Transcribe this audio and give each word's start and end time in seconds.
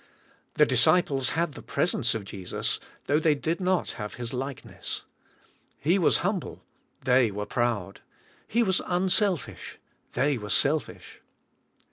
The 0.55 0.65
disciples 0.65 1.33
h?idth.e 1.33 1.61
presejice 1.61 2.15
of 2.15 2.23
Jesus 2.25 2.79
though 3.05 3.19
they 3.19 3.35
didnot 3.35 3.91
have 4.01 4.15
His 4.15 4.33
likeness. 4.33 5.03
He 5.79 5.99
was 5.99 6.17
humble, 6.25 6.63
they 7.03 7.29
were 7.29 7.45
proud. 7.45 8.01
He 8.47 8.63
was 8.63 8.81
unselfish, 8.87 9.77
the} 10.13 10.39
were 10.39 10.49
selfish. 10.49 11.19